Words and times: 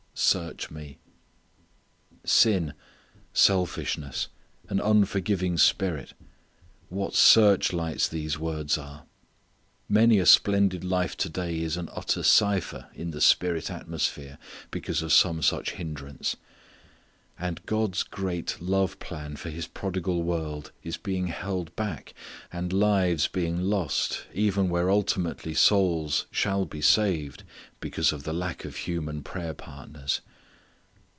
Search 0.13 0.69
Me. 0.69 0.99
Sin, 2.23 2.75
selfishness, 3.33 4.27
an 4.69 4.79
unforgiving 4.79 5.57
spirit 5.57 6.13
what 6.89 7.15
searchlights 7.15 8.07
these 8.07 8.37
words 8.37 8.77
are! 8.77 9.05
Many 9.89 10.19
a 10.19 10.25
splendid 10.27 10.83
life 10.83 11.17
to 11.17 11.29
day 11.29 11.61
is 11.61 11.75
an 11.75 11.89
utter 11.91 12.21
cipher 12.21 12.89
in 12.93 13.11
the 13.11 13.19
spirit 13.21 13.71
atmosphere 13.71 14.37
because 14.69 15.01
of 15.01 15.11
some 15.11 15.41
such 15.41 15.71
hindrance. 15.71 16.35
And 17.39 17.59
God's 17.65 18.03
great 18.03 18.61
love 18.61 18.99
plan 18.99 19.35
for 19.35 19.49
His 19.49 19.65
prodigal 19.65 20.21
world 20.21 20.71
is 20.83 20.97
being 20.97 21.27
held 21.27 21.75
back; 21.75 22.13
and 22.53 22.71
lives 22.71 23.27
being 23.27 23.59
lost 23.61 24.27
even 24.31 24.69
where 24.69 24.91
ultimately 24.91 25.55
souls 25.55 26.27
shall 26.29 26.65
be 26.65 26.81
saved 26.81 27.43
because 27.79 28.13
of 28.13 28.23
the 28.25 28.33
lack 28.33 28.63
of 28.63 28.75
human 28.75 29.23
prayer 29.23 29.55
partners. 29.55 30.21